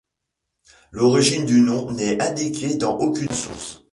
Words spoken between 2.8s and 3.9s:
aucune source.